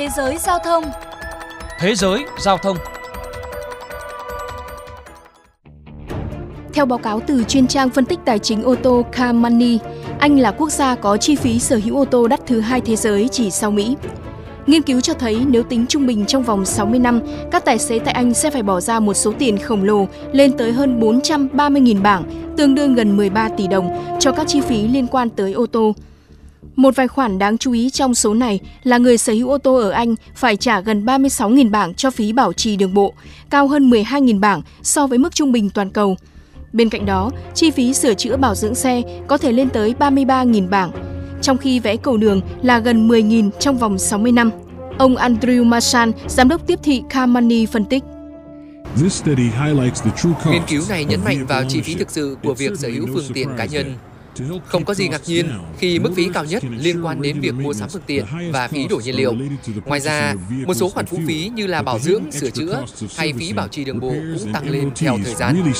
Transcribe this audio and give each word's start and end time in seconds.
Thế 0.00 0.08
giới 0.16 0.38
giao 0.38 0.58
thông 0.58 0.84
Thế 1.78 1.94
giới 1.94 2.24
giao 2.38 2.58
thông 2.58 2.76
Theo 6.72 6.86
báo 6.86 6.98
cáo 6.98 7.20
từ 7.26 7.44
chuyên 7.44 7.66
trang 7.66 7.90
phân 7.90 8.04
tích 8.04 8.18
tài 8.24 8.38
chính 8.38 8.62
ô 8.62 8.74
tô 8.74 9.04
Car 9.12 9.34
Money, 9.34 9.78
Anh 10.18 10.38
là 10.38 10.50
quốc 10.50 10.70
gia 10.70 10.94
có 10.94 11.16
chi 11.16 11.36
phí 11.36 11.58
sở 11.58 11.80
hữu 11.84 11.96
ô 11.96 12.04
tô 12.04 12.28
đắt 12.28 12.40
thứ 12.46 12.60
hai 12.60 12.80
thế 12.80 12.96
giới 12.96 13.28
chỉ 13.28 13.50
sau 13.50 13.70
Mỹ. 13.70 13.96
Nghiên 14.66 14.82
cứu 14.82 15.00
cho 15.00 15.14
thấy 15.14 15.44
nếu 15.48 15.62
tính 15.62 15.86
trung 15.88 16.06
bình 16.06 16.26
trong 16.26 16.42
vòng 16.42 16.64
60 16.64 16.98
năm, 16.98 17.20
các 17.50 17.64
tài 17.64 17.78
xế 17.78 17.98
tại 17.98 18.14
Anh 18.14 18.34
sẽ 18.34 18.50
phải 18.50 18.62
bỏ 18.62 18.80
ra 18.80 19.00
một 19.00 19.14
số 19.14 19.32
tiền 19.38 19.58
khổng 19.58 19.84
lồ 19.84 20.06
lên 20.32 20.56
tới 20.56 20.72
hơn 20.72 21.00
430.000 21.00 22.02
bảng, 22.02 22.54
tương 22.56 22.74
đương 22.74 22.94
gần 22.94 23.16
13 23.16 23.48
tỷ 23.48 23.66
đồng 23.66 24.16
cho 24.20 24.32
các 24.32 24.48
chi 24.48 24.60
phí 24.60 24.88
liên 24.88 25.06
quan 25.06 25.30
tới 25.30 25.52
ô 25.52 25.66
tô. 25.66 25.94
Một 26.80 26.96
vài 26.96 27.08
khoản 27.08 27.38
đáng 27.38 27.58
chú 27.58 27.72
ý 27.72 27.90
trong 27.90 28.14
số 28.14 28.34
này 28.34 28.60
là 28.82 28.98
người 28.98 29.18
sở 29.18 29.32
hữu 29.32 29.50
ô 29.50 29.58
tô 29.58 29.74
ở 29.74 29.90
Anh 29.90 30.14
phải 30.34 30.56
trả 30.56 30.80
gần 30.80 31.04
36.000 31.04 31.70
bảng 31.70 31.94
cho 31.94 32.10
phí 32.10 32.32
bảo 32.32 32.52
trì 32.52 32.76
đường 32.76 32.94
bộ, 32.94 33.14
cao 33.50 33.68
hơn 33.68 33.90
12.000 33.90 34.40
bảng 34.40 34.62
so 34.82 35.06
với 35.06 35.18
mức 35.18 35.34
trung 35.34 35.52
bình 35.52 35.70
toàn 35.70 35.90
cầu. 35.90 36.16
Bên 36.72 36.88
cạnh 36.88 37.06
đó, 37.06 37.30
chi 37.54 37.70
phí 37.70 37.94
sửa 37.94 38.14
chữa 38.14 38.36
bảo 38.36 38.54
dưỡng 38.54 38.74
xe 38.74 39.02
có 39.26 39.38
thể 39.38 39.52
lên 39.52 39.68
tới 39.70 39.94
33.000 39.98 40.68
bảng, 40.68 40.90
trong 41.42 41.58
khi 41.58 41.80
vẽ 41.80 41.96
cầu 41.96 42.16
đường 42.16 42.40
là 42.62 42.78
gần 42.78 43.08
10.000 43.08 43.50
trong 43.50 43.78
vòng 43.78 43.98
60 43.98 44.32
năm. 44.32 44.50
Ông 44.98 45.14
Andrew 45.14 45.64
Marchand, 45.64 46.14
giám 46.28 46.48
đốc 46.48 46.66
tiếp 46.66 46.78
thị 46.82 47.02
Carmani 47.10 47.66
phân 47.66 47.84
tích. 47.84 48.04
Nghiên 50.50 50.62
cứu 50.68 50.82
này 50.88 51.04
nhấn 51.04 51.20
mạnh 51.24 51.46
vào 51.46 51.62
chi 51.68 51.80
phí 51.80 51.94
thực 51.94 52.10
sự 52.10 52.36
của 52.42 52.54
việc 52.54 52.72
sở 52.78 52.88
hữu 52.88 53.06
phương 53.14 53.34
tiện 53.34 53.48
cá 53.56 53.64
nhân. 53.64 53.94
Không 54.66 54.84
có 54.84 54.94
gì 54.94 55.08
ngạc 55.08 55.20
nhiên 55.26 55.46
khi 55.78 55.98
mức 55.98 56.10
phí 56.16 56.28
cao 56.34 56.44
nhất 56.44 56.62
liên 56.78 57.06
quan 57.06 57.22
đến 57.22 57.40
việc 57.40 57.54
mua 57.54 57.72
sắm 57.72 57.88
phương 57.88 58.02
tiện 58.06 58.24
và 58.52 58.68
phí 58.68 58.88
đổ 58.88 59.00
nhiên 59.04 59.14
liệu. 59.14 59.34
Ngoài 59.84 60.00
ra, 60.00 60.34
một 60.66 60.74
số 60.74 60.88
khoản 60.88 61.06
phụ 61.06 61.18
phí 61.26 61.50
như 61.54 61.66
là 61.66 61.82
bảo 61.82 61.98
dưỡng, 61.98 62.32
sửa 62.32 62.50
chữa 62.50 62.84
hay 63.16 63.32
phí 63.38 63.52
bảo 63.52 63.68
trì 63.68 63.84
đường 63.84 64.00
bộ 64.00 64.14
cũng 64.38 64.52
tăng 64.52 64.70
lên 64.70 64.90
theo 64.96 65.18
thời 65.24 65.34
gian. 65.34 65.72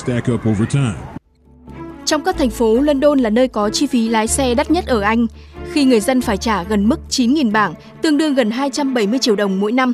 Trong 2.04 2.24
các 2.24 2.38
thành 2.38 2.50
phố, 2.50 2.80
London 2.80 3.18
là 3.18 3.30
nơi 3.30 3.48
có 3.48 3.70
chi 3.70 3.86
phí 3.86 4.08
lái 4.08 4.26
xe 4.26 4.54
đắt 4.54 4.70
nhất 4.70 4.86
ở 4.86 5.00
Anh, 5.00 5.26
khi 5.72 5.84
người 5.84 6.00
dân 6.00 6.20
phải 6.20 6.36
trả 6.36 6.62
gần 6.62 6.88
mức 6.88 7.00
9.000 7.10 7.52
bảng, 7.52 7.74
tương 8.02 8.18
đương 8.18 8.34
gần 8.34 8.50
270 8.50 9.18
triệu 9.18 9.36
đồng 9.36 9.60
mỗi 9.60 9.72
năm. 9.72 9.92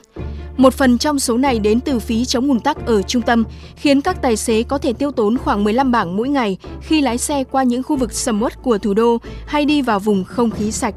Một 0.57 0.75
phần 0.75 0.99
trong 0.99 1.19
số 1.19 1.37
này 1.37 1.59
đến 1.59 1.81
từ 1.81 1.99
phí 1.99 2.25
chống 2.25 2.49
ùn 2.49 2.61
tắc 2.61 2.87
ở 2.87 3.03
trung 3.03 3.23
tâm, 3.23 3.45
khiến 3.77 4.01
các 4.01 4.23
tài 4.23 4.37
xế 4.37 4.63
có 4.63 4.79
thể 4.79 4.93
tiêu 4.93 5.13
tốn 5.13 5.39
khoảng 5.39 5.65
15 5.65 5.93
bảng 5.93 6.17
mỗi 6.17 6.29
ngày 6.29 6.57
khi 6.83 7.01
lái 7.01 7.19
xe 7.19 7.45
qua 7.45 7.63
những 7.63 7.83
khu 7.83 7.97
vực 7.97 8.13
sầm 8.13 8.43
uất 8.43 8.63
của 8.63 8.79
thủ 8.79 8.95
đô 8.95 9.19
hay 9.47 9.65
đi 9.65 9.83
vào 9.83 9.99
vùng 9.99 10.25
không 10.25 10.51
khí 10.51 10.73
sạch. 10.73 10.95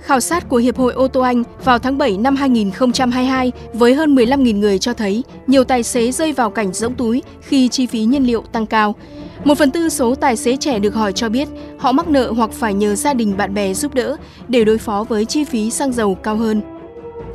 Khảo 0.00 0.20
sát 0.20 0.48
của 0.48 0.56
Hiệp 0.56 0.76
hội 0.76 0.92
ô 0.92 1.08
tô 1.08 1.20
Anh 1.20 1.42
vào 1.64 1.78
tháng 1.78 1.98
7 1.98 2.18
năm 2.18 2.36
2022 2.36 3.52
với 3.72 3.94
hơn 3.94 4.14
15.000 4.14 4.58
người 4.58 4.78
cho 4.78 4.92
thấy 4.92 5.24
nhiều 5.46 5.64
tài 5.64 5.82
xế 5.82 6.12
rơi 6.12 6.32
vào 6.32 6.50
cảnh 6.50 6.72
rỗng 6.72 6.94
túi 6.94 7.22
khi 7.40 7.68
chi 7.68 7.86
phí 7.86 8.04
nhiên 8.04 8.26
liệu 8.26 8.42
tăng 8.52 8.66
cao. 8.66 8.94
Một 9.44 9.58
phần 9.58 9.70
tư 9.70 9.88
số 9.88 10.14
tài 10.14 10.36
xế 10.36 10.56
trẻ 10.56 10.78
được 10.78 10.94
hỏi 10.94 11.12
cho 11.12 11.28
biết 11.28 11.48
họ 11.78 11.92
mắc 11.92 12.08
nợ 12.08 12.32
hoặc 12.32 12.50
phải 12.52 12.74
nhờ 12.74 12.94
gia 12.94 13.14
đình 13.14 13.36
bạn 13.36 13.54
bè 13.54 13.74
giúp 13.74 13.94
đỡ 13.94 14.16
để 14.48 14.64
đối 14.64 14.78
phó 14.78 15.04
với 15.08 15.24
chi 15.24 15.44
phí 15.44 15.70
xăng 15.70 15.92
dầu 15.92 16.14
cao 16.14 16.36
hơn. 16.36 16.75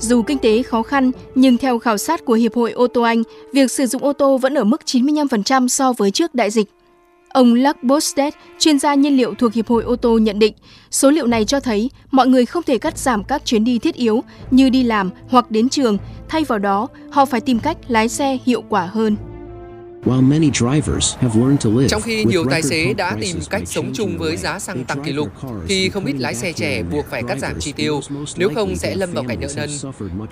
Dù 0.01 0.21
kinh 0.21 0.37
tế 0.37 0.63
khó 0.63 0.83
khăn, 0.83 1.11
nhưng 1.35 1.57
theo 1.57 1.79
khảo 1.79 1.97
sát 1.97 2.25
của 2.25 2.33
Hiệp 2.33 2.55
hội 2.55 2.71
ô 2.71 2.87
tô 2.87 3.01
Anh, 3.01 3.23
việc 3.53 3.71
sử 3.71 3.85
dụng 3.85 4.03
ô 4.03 4.13
tô 4.13 4.37
vẫn 4.37 4.53
ở 4.53 4.63
mức 4.63 4.81
95% 4.85 5.67
so 5.67 5.93
với 5.93 6.11
trước 6.11 6.35
đại 6.35 6.51
dịch. 6.51 6.67
Ông 7.29 7.53
Luc 7.53 7.83
Bosted, 7.83 8.33
chuyên 8.59 8.79
gia 8.79 8.93
nhiên 8.93 9.17
liệu 9.17 9.33
thuộc 9.33 9.53
Hiệp 9.53 9.67
hội 9.67 9.83
ô 9.83 9.95
tô 9.95 10.17
nhận 10.17 10.39
định, 10.39 10.53
số 10.91 11.11
liệu 11.11 11.27
này 11.27 11.45
cho 11.45 11.59
thấy 11.59 11.89
mọi 12.11 12.27
người 12.27 12.45
không 12.45 12.63
thể 12.63 12.77
cắt 12.77 12.97
giảm 12.97 13.23
các 13.23 13.45
chuyến 13.45 13.63
đi 13.63 13.79
thiết 13.79 13.95
yếu 13.95 14.23
như 14.51 14.69
đi 14.69 14.83
làm 14.83 15.09
hoặc 15.29 15.51
đến 15.51 15.69
trường, 15.69 15.97
thay 16.29 16.43
vào 16.43 16.59
đó 16.59 16.87
họ 17.11 17.25
phải 17.25 17.41
tìm 17.41 17.59
cách 17.59 17.77
lái 17.87 18.09
xe 18.09 18.37
hiệu 18.45 18.63
quả 18.69 18.85
hơn. 18.85 19.15
Trong 21.89 22.01
khi 22.03 22.25
nhiều 22.25 22.45
tài 22.49 22.61
xế 22.61 22.93
đã 22.93 23.17
tìm 23.21 23.35
cách 23.49 23.61
sống 23.65 23.91
chung 23.93 24.17
với 24.17 24.37
giá 24.37 24.59
xăng 24.59 24.85
tăng 24.85 25.03
kỷ 25.03 25.11
lục, 25.11 25.29
thì 25.67 25.89
không 25.89 26.05
ít 26.05 26.13
lái 26.13 26.35
xe 26.35 26.53
trẻ 26.53 26.83
buộc 26.83 27.05
phải 27.09 27.23
cắt 27.27 27.39
giảm 27.39 27.59
chi 27.59 27.71
tiêu, 27.71 28.01
nếu 28.37 28.49
không 28.55 28.75
sẽ 28.75 28.95
lâm 28.95 29.11
vào 29.11 29.23
cảnh 29.27 29.39
nợ 29.39 29.47
nần. 29.55 29.69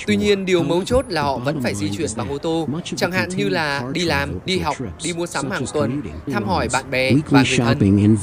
Tuy 0.08 0.16
nhiên, 0.16 0.46
điều 0.46 0.64
mấu 0.64 0.84
chốt 0.84 1.06
là 1.10 1.22
họ 1.22 1.38
vẫn 1.38 1.62
phải 1.62 1.76
di 1.76 1.90
chuyển 1.90 2.10
bằng 2.16 2.30
ô 2.30 2.38
tô, 2.38 2.68
chẳng 2.96 3.12
hạn 3.12 3.30
như 3.30 3.50
là 3.50 3.84
đi 3.94 4.06
làm, 4.06 4.30
đi 4.46 4.60
học, 4.60 4.76
đi 5.04 5.14
mua 5.14 5.26
sắm 5.26 5.52
hàng 5.52 5.66
tuần, 5.74 6.02
thăm 6.34 6.44
hỏi 6.44 6.68
bạn 6.74 6.92
bè 6.92 7.12
và 7.30 7.44
người 7.44 7.58
thân. 7.58 8.16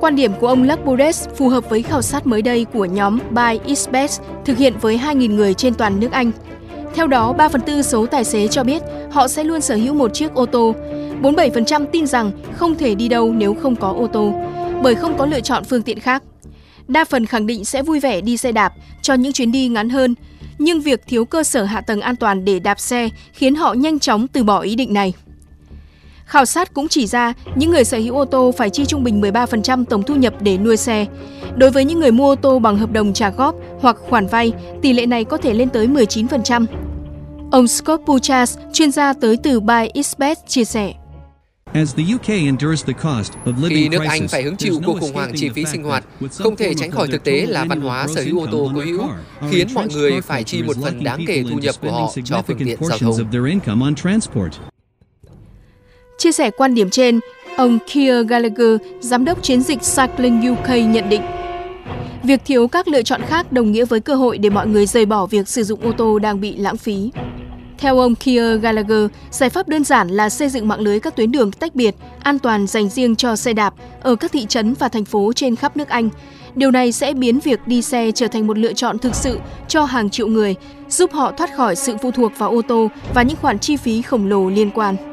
Quan 0.00 0.16
điểm 0.16 0.32
của 0.40 0.46
ông 0.46 0.62
Luc 0.62 0.84
Bures 0.84 1.28
phù 1.36 1.48
hợp 1.48 1.70
với 1.70 1.82
khảo 1.82 2.02
sát 2.02 2.26
mới 2.26 2.42
đây 2.42 2.66
của 2.72 2.84
nhóm 2.84 3.18
Buy 3.30 3.58
Is 3.66 3.88
Best 3.88 4.20
thực 4.44 4.58
hiện 4.58 4.74
với 4.80 4.96
2.000 4.98 5.34
người 5.34 5.54
trên 5.54 5.74
toàn 5.74 6.00
nước 6.00 6.12
Anh. 6.12 6.30
Theo 6.94 7.06
đó, 7.06 7.32
3 7.32 7.48
phần 7.48 7.60
tư 7.60 7.82
số 7.82 8.06
tài 8.06 8.24
xế 8.24 8.48
cho 8.48 8.64
biết 8.64 8.82
họ 9.10 9.28
sẽ 9.28 9.44
luôn 9.44 9.60
sở 9.60 9.74
hữu 9.74 9.94
một 9.94 10.14
chiếc 10.14 10.34
ô 10.34 10.46
tô. 10.46 10.74
47% 11.22 11.86
tin 11.92 12.06
rằng 12.06 12.30
không 12.56 12.74
thể 12.74 12.94
đi 12.94 13.08
đâu 13.08 13.32
nếu 13.32 13.54
không 13.54 13.76
có 13.76 13.92
ô 13.92 14.06
tô, 14.06 14.34
bởi 14.82 14.94
không 14.94 15.18
có 15.18 15.26
lựa 15.26 15.40
chọn 15.40 15.64
phương 15.64 15.82
tiện 15.82 16.00
khác. 16.00 16.22
Đa 16.88 17.04
phần 17.04 17.26
khẳng 17.26 17.46
định 17.46 17.64
sẽ 17.64 17.82
vui 17.82 18.00
vẻ 18.00 18.20
đi 18.20 18.36
xe 18.36 18.52
đạp 18.52 18.72
cho 19.02 19.14
những 19.14 19.32
chuyến 19.32 19.52
đi 19.52 19.68
ngắn 19.68 19.88
hơn, 19.88 20.14
nhưng 20.58 20.80
việc 20.80 21.06
thiếu 21.06 21.24
cơ 21.24 21.42
sở 21.42 21.64
hạ 21.64 21.80
tầng 21.80 22.00
an 22.00 22.16
toàn 22.16 22.44
để 22.44 22.58
đạp 22.58 22.80
xe 22.80 23.08
khiến 23.32 23.54
họ 23.54 23.74
nhanh 23.74 23.98
chóng 23.98 24.28
từ 24.28 24.44
bỏ 24.44 24.60
ý 24.60 24.76
định 24.76 24.94
này. 24.94 25.12
Khảo 26.30 26.44
sát 26.44 26.74
cũng 26.74 26.88
chỉ 26.88 27.06
ra 27.06 27.32
những 27.54 27.70
người 27.70 27.84
sở 27.84 27.98
hữu 27.98 28.18
ô 28.18 28.24
tô 28.24 28.52
phải 28.56 28.70
chi 28.70 28.84
trung 28.84 29.04
bình 29.04 29.20
13% 29.20 29.84
tổng 29.84 30.02
thu 30.02 30.14
nhập 30.14 30.34
để 30.40 30.58
nuôi 30.58 30.76
xe. 30.76 31.06
Đối 31.56 31.70
với 31.70 31.84
những 31.84 32.00
người 32.00 32.12
mua 32.12 32.30
ô 32.30 32.34
tô 32.34 32.58
bằng 32.58 32.78
hợp 32.78 32.92
đồng 32.92 33.12
trả 33.12 33.30
góp 33.30 33.54
hoặc 33.80 33.96
khoản 34.08 34.26
vay, 34.26 34.52
tỷ 34.82 34.92
lệ 34.92 35.06
này 35.06 35.24
có 35.24 35.36
thể 35.36 35.54
lên 35.54 35.68
tới 35.68 35.88
19%. 35.88 36.66
Ông 37.50 37.68
Scott 37.68 38.02
Puchas, 38.06 38.58
chuyên 38.72 38.92
gia 38.92 39.12
tới 39.12 39.36
từ 39.42 39.60
Buy 39.60 40.02
Xbet, 40.02 40.38
chia 40.48 40.64
sẻ. 40.64 40.92
Khi 43.68 43.88
nước 43.88 44.00
Anh 44.08 44.28
phải 44.28 44.42
hứng 44.42 44.56
chịu 44.56 44.80
cuộc 44.86 45.00
khủng 45.00 45.14
hoảng 45.14 45.32
chi 45.36 45.48
phí 45.48 45.64
sinh 45.64 45.82
hoạt, 45.82 46.04
không 46.38 46.56
thể 46.56 46.74
tránh 46.74 46.90
khỏi 46.90 47.08
thực 47.08 47.24
tế 47.24 47.46
là 47.46 47.64
văn 47.64 47.80
hóa 47.80 48.06
sở 48.08 48.22
hữu 48.22 48.40
ô 48.40 48.46
tô 48.50 48.70
cố 48.74 48.80
hữu, 48.80 49.02
khiến 49.50 49.68
mọi 49.74 49.88
người 49.88 50.20
phải 50.20 50.44
chi 50.44 50.62
một 50.62 50.76
phần 50.82 51.04
đáng 51.04 51.24
kể 51.26 51.44
thu 51.50 51.58
nhập 51.58 51.74
của 51.80 51.92
họ 51.92 52.12
cho 52.24 52.42
phương 52.46 52.58
tiện 52.58 52.78
giao 52.80 52.98
thông. 52.98 53.16
Chia 56.20 56.32
sẻ 56.32 56.50
quan 56.50 56.74
điểm 56.74 56.90
trên, 56.90 57.20
ông 57.56 57.78
Keir 57.94 58.26
Gallagher, 58.28 58.80
giám 59.00 59.24
đốc 59.24 59.42
chiến 59.42 59.62
dịch 59.62 59.78
Cycling 59.96 60.52
UK 60.52 60.68
nhận 60.68 61.08
định, 61.08 61.22
việc 62.22 62.40
thiếu 62.44 62.68
các 62.68 62.88
lựa 62.88 63.02
chọn 63.02 63.20
khác 63.28 63.52
đồng 63.52 63.72
nghĩa 63.72 63.84
với 63.84 64.00
cơ 64.00 64.14
hội 64.14 64.38
để 64.38 64.50
mọi 64.50 64.66
người 64.66 64.86
rời 64.86 65.06
bỏ 65.06 65.26
việc 65.26 65.48
sử 65.48 65.64
dụng 65.64 65.80
ô 65.80 65.92
tô 65.92 66.18
đang 66.18 66.40
bị 66.40 66.56
lãng 66.56 66.76
phí. 66.76 67.10
Theo 67.78 67.98
ông 67.98 68.14
Keir 68.14 68.60
Gallagher, 68.62 69.10
giải 69.30 69.50
pháp 69.50 69.68
đơn 69.68 69.84
giản 69.84 70.08
là 70.08 70.28
xây 70.28 70.48
dựng 70.48 70.68
mạng 70.68 70.80
lưới 70.80 71.00
các 71.00 71.16
tuyến 71.16 71.32
đường 71.32 71.52
tách 71.52 71.74
biệt, 71.74 71.94
an 72.22 72.38
toàn 72.38 72.66
dành 72.66 72.88
riêng 72.88 73.16
cho 73.16 73.36
xe 73.36 73.52
đạp 73.52 73.74
ở 74.02 74.16
các 74.16 74.32
thị 74.32 74.46
trấn 74.46 74.74
và 74.74 74.88
thành 74.88 75.04
phố 75.04 75.32
trên 75.32 75.56
khắp 75.56 75.76
nước 75.76 75.88
Anh. 75.88 76.08
Điều 76.54 76.70
này 76.70 76.92
sẽ 76.92 77.14
biến 77.14 77.40
việc 77.40 77.60
đi 77.66 77.82
xe 77.82 78.10
trở 78.14 78.28
thành 78.28 78.46
một 78.46 78.58
lựa 78.58 78.72
chọn 78.72 78.98
thực 78.98 79.14
sự 79.14 79.38
cho 79.68 79.84
hàng 79.84 80.10
triệu 80.10 80.26
người, 80.26 80.54
giúp 80.88 81.12
họ 81.12 81.32
thoát 81.32 81.56
khỏi 81.56 81.76
sự 81.76 81.96
phụ 82.02 82.10
thuộc 82.10 82.32
vào 82.38 82.50
ô 82.50 82.62
tô 82.68 82.88
và 83.14 83.22
những 83.22 83.36
khoản 83.36 83.58
chi 83.58 83.76
phí 83.76 84.02
khổng 84.02 84.26
lồ 84.26 84.50
liên 84.50 84.70
quan. 84.70 85.09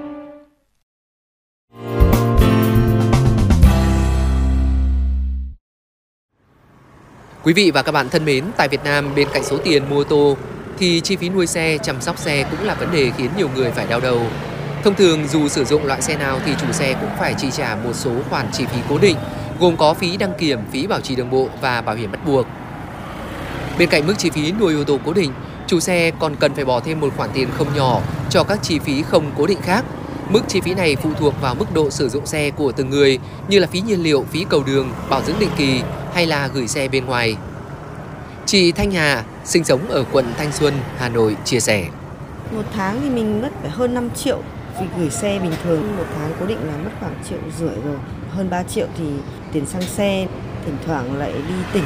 Quý 7.47 7.53
vị 7.53 7.71
và 7.71 7.81
các 7.81 7.91
bạn 7.91 8.09
thân 8.09 8.25
mến, 8.25 8.43
tại 8.57 8.67
Việt 8.67 8.83
Nam 8.83 9.15
bên 9.15 9.27
cạnh 9.33 9.43
số 9.43 9.57
tiền 9.57 9.89
mua 9.89 9.99
ô 9.99 10.03
tô 10.03 10.37
thì 10.79 11.01
chi 11.01 11.15
phí 11.15 11.29
nuôi 11.29 11.47
xe, 11.47 11.77
chăm 11.83 12.01
sóc 12.01 12.17
xe 12.17 12.45
cũng 12.51 12.67
là 12.67 12.75
vấn 12.75 12.91
đề 12.91 13.11
khiến 13.17 13.31
nhiều 13.37 13.49
người 13.55 13.71
phải 13.71 13.87
đau 13.87 13.99
đầu. 13.99 14.21
Thông 14.83 14.95
thường 14.95 15.27
dù 15.27 15.47
sử 15.47 15.65
dụng 15.65 15.85
loại 15.85 16.01
xe 16.01 16.17
nào 16.17 16.39
thì 16.45 16.51
chủ 16.61 16.71
xe 16.71 16.93
cũng 16.93 17.09
phải 17.19 17.33
chi 17.37 17.47
trả 17.51 17.75
một 17.75 17.93
số 17.93 18.11
khoản 18.29 18.47
chi 18.53 18.65
phí 18.65 18.77
cố 18.89 18.97
định, 18.97 19.15
gồm 19.59 19.77
có 19.77 19.93
phí 19.93 20.17
đăng 20.17 20.33
kiểm, 20.37 20.59
phí 20.71 20.87
bảo 20.87 21.01
trì 21.01 21.15
đường 21.15 21.29
bộ 21.29 21.49
và 21.61 21.81
bảo 21.81 21.95
hiểm 21.95 22.11
bắt 22.11 22.19
buộc. 22.25 22.45
Bên 23.79 23.89
cạnh 23.89 24.07
mức 24.07 24.13
chi 24.17 24.29
phí 24.29 24.51
nuôi 24.51 24.73
ô 24.73 24.83
tô 24.83 24.99
cố 25.05 25.13
định, 25.13 25.31
chủ 25.67 25.79
xe 25.79 26.11
còn 26.19 26.35
cần 26.35 26.53
phải 26.55 26.65
bỏ 26.65 26.79
thêm 26.79 26.99
một 26.99 27.13
khoản 27.17 27.29
tiền 27.33 27.47
không 27.57 27.75
nhỏ 27.75 28.01
cho 28.29 28.43
các 28.43 28.59
chi 28.61 28.79
phí 28.79 29.03
không 29.03 29.31
cố 29.37 29.47
định 29.47 29.61
khác. 29.61 29.85
Mức 30.29 30.41
chi 30.47 30.61
phí 30.61 30.73
này 30.73 30.95
phụ 30.95 31.09
thuộc 31.19 31.41
vào 31.41 31.55
mức 31.55 31.73
độ 31.73 31.89
sử 31.89 32.09
dụng 32.09 32.25
xe 32.25 32.51
của 32.51 32.71
từng 32.71 32.89
người 32.89 33.19
như 33.47 33.59
là 33.59 33.67
phí 33.67 33.81
nhiên 33.81 34.03
liệu, 34.03 34.25
phí 34.31 34.45
cầu 34.49 34.63
đường, 34.63 34.89
bảo 35.09 35.21
dưỡng 35.27 35.39
định 35.39 35.49
kỳ 35.57 35.81
hay 36.17 36.27
là 36.27 36.49
gửi 36.53 36.67
xe 36.67 36.87
bên 36.87 37.05
ngoài. 37.05 37.35
Chị 38.45 38.71
Thanh 38.71 38.91
Hà, 38.91 39.23
sinh 39.45 39.63
sống 39.63 39.89
ở 39.89 40.05
quận 40.11 40.25
Thanh 40.37 40.51
Xuân, 40.51 40.73
Hà 40.97 41.09
Nội 41.09 41.35
chia 41.45 41.59
sẻ. 41.59 41.85
Một 42.51 42.63
tháng 42.73 43.01
thì 43.01 43.09
mình 43.09 43.41
mất 43.41 43.49
phải 43.61 43.69
hơn 43.69 43.93
5 43.93 44.09
triệu 44.15 44.41
vì 44.79 44.85
gửi 44.97 45.09
xe 45.09 45.39
bình 45.43 45.51
thường 45.63 45.97
một 45.97 46.03
tháng 46.15 46.31
cố 46.39 46.45
định 46.45 46.57
là 46.67 46.77
mất 46.77 46.89
khoảng 46.99 47.15
triệu 47.29 47.37
rưỡi 47.59 47.75
rồi 47.85 47.95
hơn 48.29 48.49
3 48.49 48.63
triệu 48.63 48.87
thì 48.97 49.05
tiền 49.53 49.65
xăng 49.65 49.81
xe 49.81 50.27
thỉnh 50.65 50.77
thoảng 50.85 51.17
lại 51.17 51.33
đi 51.33 51.55
tỉnh 51.73 51.83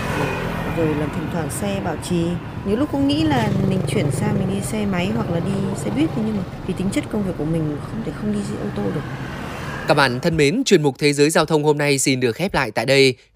rồi 0.77 0.87
là 0.87 1.07
thỉnh 1.15 1.27
thoảng 1.33 1.49
xe 1.49 1.81
bảo 1.85 1.95
trì 2.09 2.25
những 2.65 2.79
lúc 2.79 2.89
cũng 2.91 3.07
nghĩ 3.07 3.23
là 3.23 3.49
mình 3.69 3.79
chuyển 3.87 4.11
sang 4.11 4.39
mình 4.39 4.55
đi 4.55 4.61
xe 4.61 4.85
máy 4.85 5.11
hoặc 5.15 5.29
là 5.29 5.39
đi 5.39 5.51
xe 5.83 5.89
buýt 5.95 6.09
nhưng 6.15 6.37
mà 6.37 6.43
vì 6.67 6.73
tính 6.77 6.89
chất 6.93 7.03
công 7.11 7.23
việc 7.23 7.33
của 7.37 7.45
mình 7.45 7.77
không 7.91 8.03
thể 8.05 8.11
không 8.21 8.33
đi 8.33 8.39
ô 8.39 8.67
tô 8.75 8.83
được 8.95 9.01
các 9.87 9.95
bạn 9.95 10.19
thân 10.19 10.37
mến, 10.37 10.63
chuyên 10.65 10.83
mục 10.83 10.95
Thế 10.99 11.13
giới 11.13 11.29
Giao 11.29 11.45
thông 11.45 11.63
hôm 11.63 11.77
nay 11.77 11.99
xin 11.99 12.19
được 12.19 12.35
khép 12.35 12.53
lại 12.53 12.71
tại 12.71 12.85
đây. 12.85 13.15